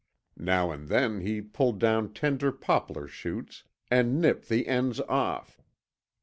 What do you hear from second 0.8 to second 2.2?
then he pulled down